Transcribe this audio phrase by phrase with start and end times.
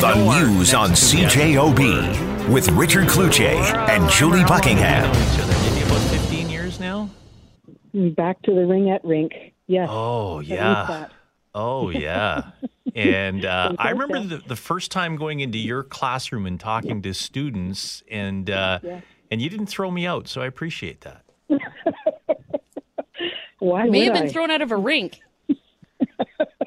[0.00, 3.56] The news on CJOB with Richard Cloutier
[3.88, 5.10] and Julie Buckingham.
[5.72, 7.08] Maybe about 15 years now?
[7.94, 9.32] Back to the ringette rink.
[9.66, 9.88] Yes.
[9.90, 11.06] Oh, yeah.
[11.54, 12.42] Oh, yeah.
[12.94, 17.12] And uh, I remember the, the first time going into your classroom and talking to
[17.12, 19.00] students, and uh, Yeah.
[19.30, 21.22] and you didn't throw me out, so I appreciate that.
[23.58, 24.32] Why May would have been I?
[24.32, 25.20] thrown out of a rink.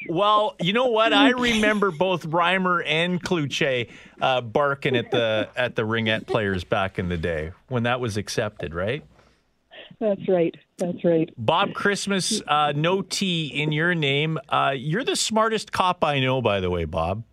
[0.10, 1.14] Well, you know what?
[1.14, 3.90] I remember both Reimer and Cloutier
[4.22, 8.18] uh, barking at the at the ringette players back in the day when that was
[8.18, 9.04] accepted, right?
[10.00, 10.56] That's right.
[10.78, 11.30] That's right.
[11.38, 14.40] Bob Chrismas, uh, no T in your name.
[14.48, 17.24] Uh, you're the smartest cop I know, by the way, Bob.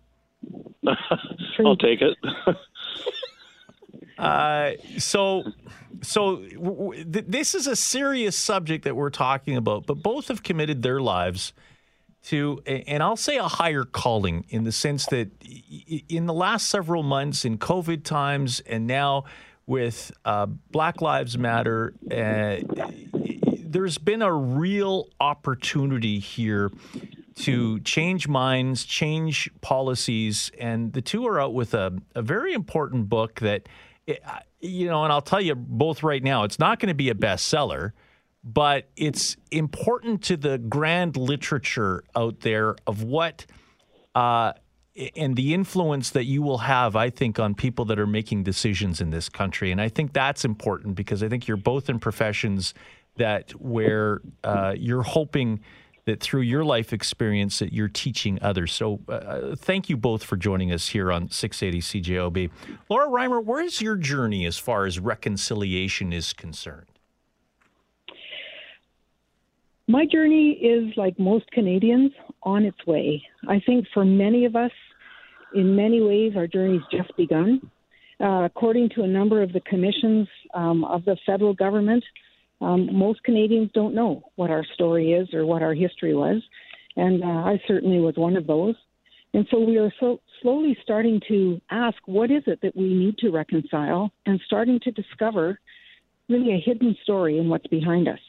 [1.59, 2.17] I'll take it.
[4.17, 5.43] Uh, so,
[6.01, 10.29] so w- w- th- this is a serious subject that we're talking about, but both
[10.29, 11.53] have committed their lives
[12.23, 15.29] to, and I'll say a higher calling in the sense that
[16.09, 19.23] in the last several months, in COVID times, and now
[19.65, 22.57] with uh, Black Lives Matter, uh,
[23.59, 26.71] there's been a real opportunity here
[27.35, 33.09] to change minds, change policies, and the two are out with a, a very important
[33.09, 33.69] book that,
[34.07, 34.15] eh,
[34.59, 37.13] you know, and I'll tell you both right now, it's not going to be a
[37.13, 37.91] bestseller,
[38.53, 43.45] but it's important to the grand literature out there of what.
[44.15, 44.53] Uh,
[45.15, 48.99] and the influence that you will have, I think, on people that are making decisions
[48.99, 49.71] in this country.
[49.71, 52.73] And I think that's important because I think you're both in professions
[53.17, 55.59] that where uh, you're hoping
[56.05, 58.71] that through your life experience that you're teaching others.
[58.73, 62.49] So uh, thank you both for joining us here on 680 CJOB.
[62.89, 66.96] Laura Reimer, where is your journey as far as reconciliation is concerned?
[69.89, 72.11] My journey is like most Canadians
[72.43, 73.23] on its way.
[73.47, 74.71] I think for many of us,
[75.55, 77.61] in many ways, our journey's just begun.
[78.19, 82.03] Uh, according to a number of the commissions um, of the federal government,
[82.59, 86.41] um, most Canadians don't know what our story is or what our history was.
[86.97, 88.75] And uh, I certainly was one of those.
[89.33, 93.17] And so we are so slowly starting to ask what is it that we need
[93.19, 95.59] to reconcile and starting to discover
[96.27, 98.19] really a hidden story in what's behind us.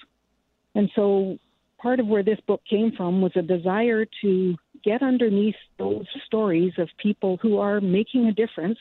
[0.75, 1.39] And so
[1.81, 6.72] part of where this book came from was a desire to get underneath those stories
[6.78, 8.78] of people who are making a difference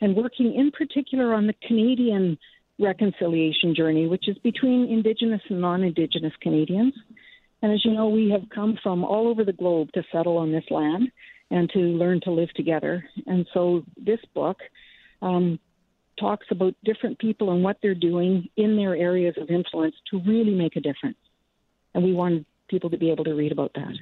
[0.00, 2.38] and working in particular on the Canadian
[2.78, 6.94] reconciliation journey, which is between Indigenous and non Indigenous Canadians.
[7.60, 10.52] And as you know, we have come from all over the globe to settle on
[10.52, 11.10] this land
[11.50, 13.04] and to learn to live together.
[13.26, 14.58] And so this book
[15.22, 15.58] um,
[16.20, 20.54] talks about different people and what they're doing in their areas of influence to really
[20.54, 21.16] make a difference.
[21.98, 23.92] And we wanted people to be able to read about that.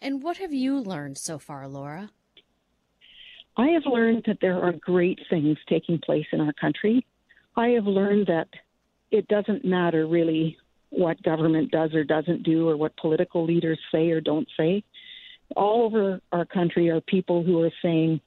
[0.00, 2.08] And what have you learned so far, Laura?
[3.54, 7.04] I have learned that there are great things taking place in our country.
[7.54, 8.48] I have learned that
[9.10, 10.56] it doesn't matter really
[10.88, 14.82] what government does or doesn't do or what political leaders say or don't say.
[15.54, 18.22] All over our country are people who are saying,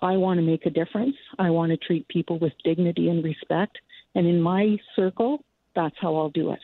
[0.00, 1.16] I want to make a difference.
[1.38, 3.76] I want to treat people with dignity and respect.
[4.14, 5.44] And in my circle,
[5.76, 6.60] that's how I'll do it.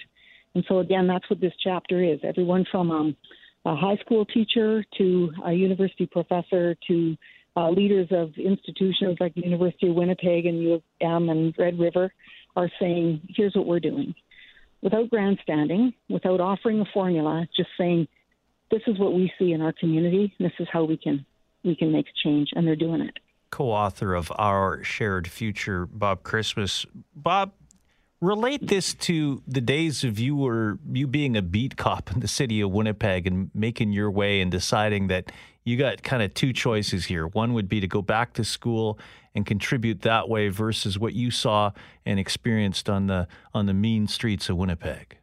[0.54, 2.20] And so, again, that's what this chapter is.
[2.24, 3.16] Everyone from um,
[3.64, 7.16] a high school teacher to a university professor to
[7.56, 11.78] uh, leaders of institutions like the University of Winnipeg and U of M and Red
[11.78, 12.12] River
[12.56, 14.14] are saying, here's what we're doing.
[14.82, 18.08] Without grandstanding, without offering a formula, just saying,
[18.70, 20.32] this is what we see in our community.
[20.38, 21.26] This is how we can
[21.62, 23.18] we can make change, and they're doing it.
[23.50, 26.86] co-author of Our Shared Future, Bob Chrismas.
[27.14, 27.52] Bob,
[28.20, 32.28] relate this to the days of you were you being a beat cop in the
[32.28, 35.32] city of Winnipeg and making your way and deciding that
[35.64, 37.26] you got kind of two choices here.
[37.26, 38.98] One would be to go back to school
[39.34, 41.72] and contribute that way versus what you saw
[42.04, 45.16] and experienced on the on the mean streets of Winnipeg.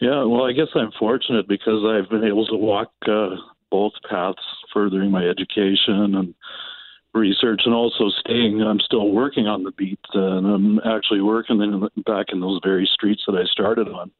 [0.00, 3.36] Yeah, well, I guess I'm fortunate because I've been able to walk uh,
[3.70, 4.40] both paths,
[4.72, 6.34] furthering my education and
[7.14, 8.62] research, and also staying.
[8.62, 12.60] I'm still working on the beat, uh, and I'm actually working in, back in those
[12.64, 14.10] very streets that I started on.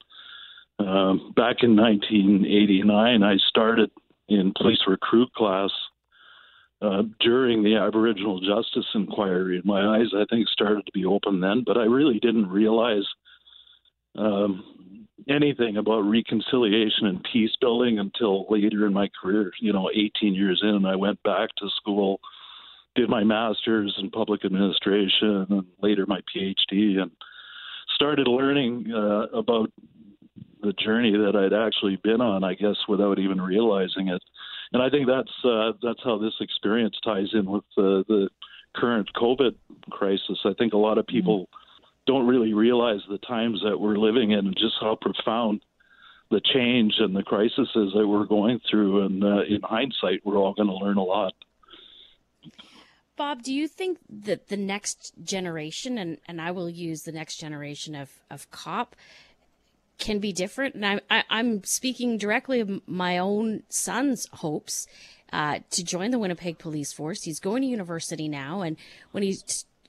[0.79, 3.91] Um, back in 1989, I started
[4.29, 5.71] in police recruit class
[6.83, 9.61] uh, during the Aboriginal Justice Inquiry.
[9.65, 13.05] My eyes, I think, started to be open then, but I really didn't realize
[14.17, 19.53] um, anything about reconciliation and peace building until later in my career.
[19.61, 22.21] You know, 18 years in, I went back to school,
[23.01, 27.11] did my master's in public administration, and later my PhD, and
[27.95, 29.71] started learning uh, about
[30.63, 34.23] the journey that I'd actually been on, I guess, without even realizing it.
[34.75, 38.29] and I think that's uh, that's how this experience ties in with uh, the
[38.77, 39.55] current COVID
[39.91, 40.39] crisis.
[40.45, 42.13] I think a lot of people mm-hmm.
[42.13, 45.63] don't really realize the times that we're living in and just how profound
[46.31, 49.07] the change and the crises that we're going through.
[49.07, 51.33] And uh, in hindsight, we're all going to learn a lot.
[53.21, 57.37] Bob, do you think that the next generation, and, and I will use the next
[57.37, 58.97] generation of, of cop,
[59.99, 60.75] can be different?
[60.75, 64.87] And I, I, I'm speaking directly of my own son's hopes
[65.35, 67.25] uh, to join the Winnipeg Police Force.
[67.25, 68.79] He's going to university now, and
[69.11, 69.37] when he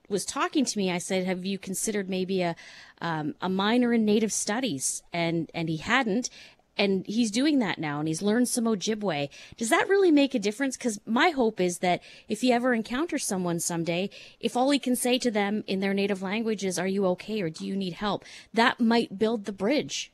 [0.10, 2.58] was talking to me, I said, "Have you considered maybe a
[3.00, 6.30] um, a minor in Native Studies?" And and he hadn't,
[6.78, 9.30] and he's doing that now and he's learned some Ojibwe.
[9.58, 10.78] Does that really make a difference?
[10.78, 14.10] Because my hope is that if he ever encounters someone someday,
[14.40, 17.42] if all he can say to them in their native language is, Are you okay
[17.42, 18.26] or do you need help?
[18.54, 20.12] that might build the bridge.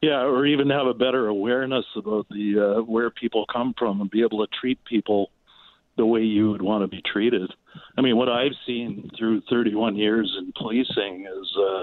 [0.00, 4.10] Yeah, or even have a better awareness about the uh, where people come from and
[4.10, 5.30] be able to treat people
[5.96, 7.52] the way you would want to be treated.
[7.98, 11.82] I mean, what I've seen through 31 years in policing is uh,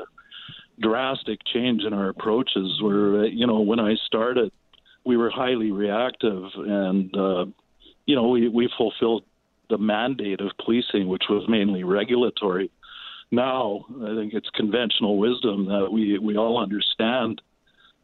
[0.79, 2.81] drastic change in our approaches.
[2.81, 4.51] Where you know, when I started,
[5.05, 7.45] we were highly reactive, and uh,
[8.05, 9.23] you know, we we fulfilled
[9.69, 12.71] the mandate of policing, which was mainly regulatory.
[13.31, 17.41] Now, I think it's conventional wisdom that we we all understand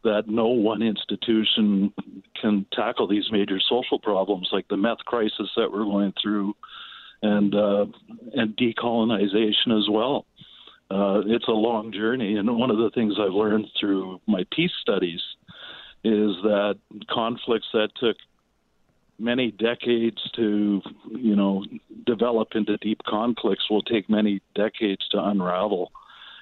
[0.03, 1.93] that no one institution
[2.39, 6.53] can tackle these major social problems like the meth crisis that we're going through
[7.21, 7.85] and uh,
[8.33, 10.25] and decolonization as well.
[10.93, 14.71] Uh, it's a long journey, and one of the things I've learned through my peace
[14.81, 15.21] studies
[16.03, 16.77] is that
[17.09, 18.17] conflicts that took
[19.17, 21.63] many decades to, you know,
[22.05, 25.91] develop into deep conflicts will take many decades to unravel.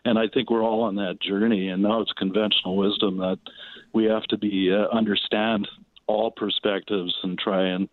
[0.04, 1.70] And I think we're all on that journey.
[1.70, 3.40] And now it's conventional wisdom that
[3.94, 5.68] we have to be uh, understand
[6.08, 7.88] all perspectives and try and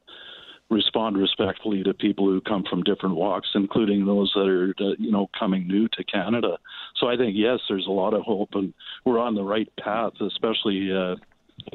[0.70, 5.28] respond respectfully to people who come from different walks, including those that are, you know,
[5.38, 6.58] coming new to Canada.
[6.96, 8.74] So I think yes, there's a lot of hope, and
[9.04, 11.16] we're on the right path, especially uh,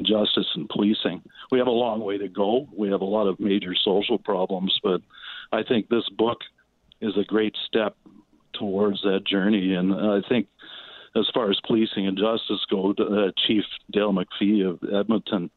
[0.02, 1.22] justice and policing.
[1.50, 2.68] We have a long way to go.
[2.76, 5.00] We have a lot of major social problems, but
[5.52, 6.38] I think this book
[7.00, 7.96] is a great step
[8.52, 9.74] towards that journey.
[9.74, 10.46] And I think,
[11.16, 15.50] as far as policing and justice go, uh, Chief Dale McFee of Edmonton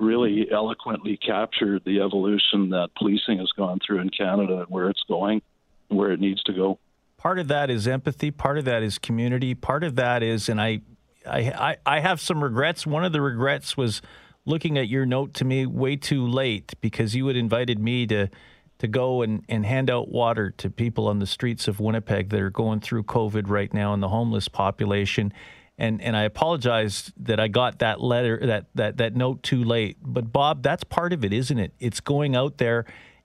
[0.00, 5.02] really eloquently captured the evolution that policing has gone through in Canada and where it's
[5.08, 5.42] going,
[5.88, 6.78] where it needs to go.
[7.16, 8.30] Part of that is empathy.
[8.30, 9.54] Part of that is community.
[9.54, 10.80] Part of that is, and I,
[11.26, 12.86] I, I have some regrets.
[12.86, 14.00] One of the regrets was
[14.46, 18.28] looking at your note to me way too late because you had invited me to
[18.78, 22.40] to go and, and hand out water to people on the streets of Winnipeg that
[22.40, 25.34] are going through COVID right now and the homeless population
[25.80, 29.96] and and I apologize that I got that letter that that that note too late.
[30.02, 31.72] But Bob, that's part of it, isn't it?
[31.80, 32.84] It's going out there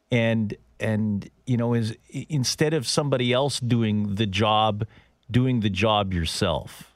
[0.10, 1.96] and and you know is
[2.30, 4.88] instead of somebody else doing the job,
[5.30, 6.94] doing the job yourself.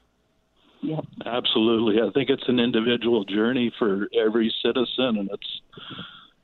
[0.82, 2.00] Yep, absolutely.
[2.00, 5.60] I think it's an individual journey for every citizen, and it's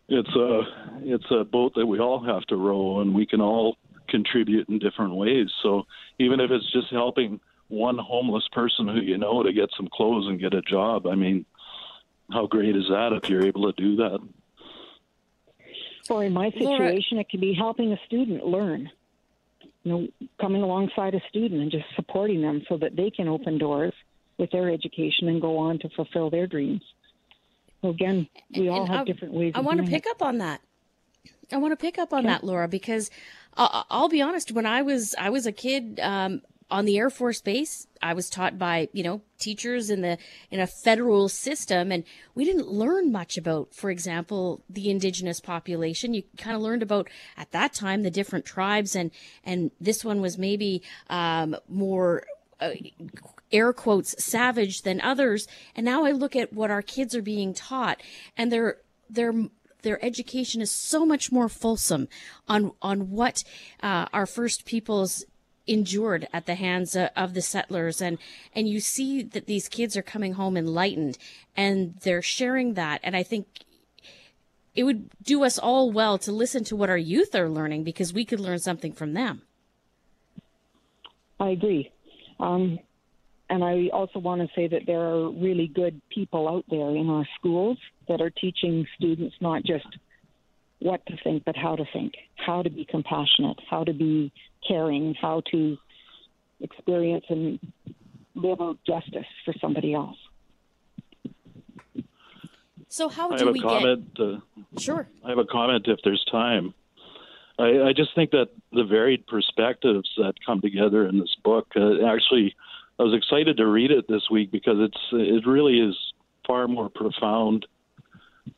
[0.08, 0.60] it's a
[1.00, 3.78] it's a boat that we all have to row, and we can all
[4.10, 5.48] contribute in different ways.
[5.62, 5.84] So
[6.18, 10.26] even if it's just helping one homeless person who you know to get some clothes
[10.28, 11.06] and get a job.
[11.06, 11.44] I mean,
[12.30, 14.18] how great is that if you're able to do that?
[16.08, 18.90] Or in my situation, it could be helping a student learn.
[19.82, 20.08] You know,
[20.40, 23.92] coming alongside a student and just supporting them so that they can open doors
[24.36, 26.82] with their education and go on to fulfill their dreams.
[27.82, 29.52] So again, we all have I, different ways.
[29.54, 30.10] I want to pick it.
[30.10, 30.60] up on that.
[31.52, 32.28] I want to pick up on okay.
[32.28, 33.10] that, Laura, because
[33.56, 34.52] uh, I'll be honest.
[34.52, 38.28] When I was I was a kid, um, on the Air Force Base, I was
[38.28, 40.18] taught by, you know, teachers in the
[40.50, 42.04] in a federal system and
[42.34, 46.14] we didn't learn much about, for example, the indigenous population.
[46.14, 49.10] You kind of learned about at that time the different tribes and
[49.44, 52.24] and this one was maybe um, more
[52.60, 52.72] uh,
[53.52, 55.46] air quotes savage than others.
[55.76, 58.02] And now I look at what our kids are being taught
[58.36, 59.34] and they're they're
[59.82, 62.08] their education is so much more fulsome
[62.48, 63.44] on on what
[63.84, 65.24] uh, our first peoples
[65.66, 68.00] endured at the hands of the settlers.
[68.00, 68.18] And
[68.54, 71.18] and you see that these kids are coming home enlightened
[71.56, 73.00] and they're sharing that.
[73.02, 73.46] And i think
[74.74, 78.12] it would do us all well to listen to what our youth are learning because
[78.12, 79.40] we could learn something from them.
[81.40, 81.90] I agree.
[82.38, 82.78] Um,
[83.48, 87.08] and i also want to say that there are really good people out there in
[87.08, 89.86] our schools that are teaching students not just
[90.80, 94.32] what to think, but how to think, how to be compassionate, how to be
[94.66, 95.76] caring, how to
[96.60, 97.58] experience and
[98.34, 100.16] live out justice for somebody else.
[102.88, 104.14] So how I do have we a comment.
[104.14, 104.24] get?
[104.24, 104.38] Uh,
[104.78, 105.08] Sure.
[105.24, 106.74] I have a comment if there's time.
[107.58, 112.06] I, I just think that the varied perspectives that come together in this book uh,
[112.06, 112.54] actually,
[112.98, 115.94] I was excited to read it this week because it's it really is
[116.46, 117.66] far more profound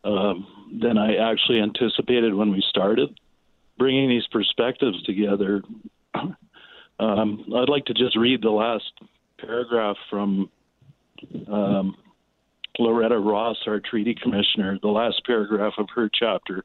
[0.04, 0.46] um,
[0.80, 3.18] than I actually anticipated when we started.
[3.78, 5.62] Bringing these perspectives together,
[6.14, 8.92] um, I'd like to just read the last
[9.38, 10.50] paragraph from
[11.46, 11.94] um,
[12.78, 16.64] Loretta Ross, our treaty commissioner, the last paragraph of her chapter.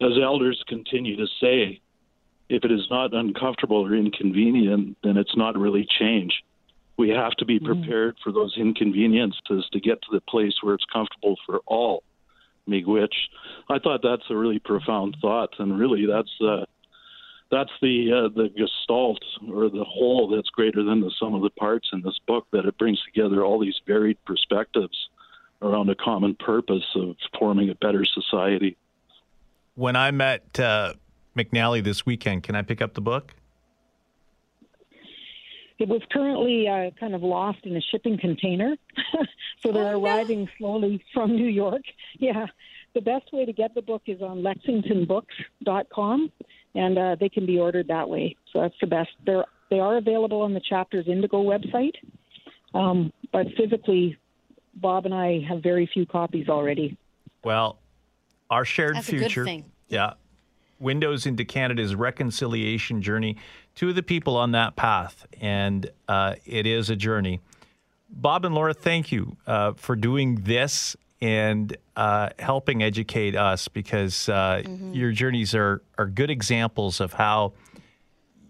[0.00, 1.80] As elders continue to say,
[2.48, 6.32] if it is not uncomfortable or inconvenient, then it's not really change.
[6.96, 10.84] We have to be prepared for those inconveniences to get to the place where it's
[10.92, 12.02] comfortable for all.
[12.70, 13.12] Miigwech.
[13.68, 16.64] I thought that's a really profound thought, and really that's uh,
[17.50, 19.22] that's the uh, the gestalt
[19.52, 22.46] or the whole that's greater than the sum of the parts in this book.
[22.52, 25.08] That it brings together all these varied perspectives
[25.62, 28.76] around a common purpose of forming a better society.
[29.74, 30.94] When I met uh,
[31.36, 33.34] McNally this weekend, can I pick up the book?
[35.80, 38.76] It was currently uh, kind of lost in a shipping container,
[39.62, 40.04] so they're Oh, no.
[40.04, 41.82] arriving slowly from New York.
[42.18, 42.46] Yeah,
[42.94, 46.30] the best way to get the book is on lexingtonbooks.com,
[46.74, 48.36] and uh, they can be ordered that way.
[48.52, 49.10] So that's the best.
[49.24, 51.94] They're they are available on the Chapters Indigo website,
[52.74, 54.18] um, but physically,
[54.74, 56.96] Bob and I have very few copies already.
[57.44, 57.78] Well,
[58.50, 59.44] our shared That's a good future.
[59.44, 59.64] thing.
[59.88, 60.14] Yeah.
[60.80, 63.36] Windows into Canada's reconciliation journey.
[63.80, 67.40] Two of the people on that path, and uh, it is a journey.
[68.10, 74.28] Bob and Laura, thank you uh, for doing this and uh, helping educate us because
[74.28, 77.54] uh, your journeys are, are good examples of how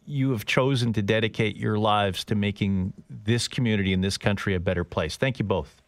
[0.04, 4.60] you have chosen to dedicate your lives to making this community and this country a
[4.60, 5.16] better place.
[5.16, 5.80] Thank you both.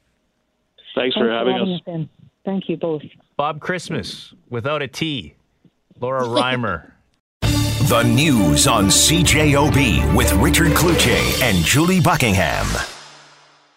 [0.94, 1.80] Thanks for Thanks having having us.
[1.88, 2.08] us.
[2.44, 3.02] Thank you both.
[3.36, 5.34] Bob Chrismas without a T.
[5.98, 6.91] Laura Reimer.
[7.92, 13.01] The news on CJOB with Richard Cloutier and Julie Buckingham.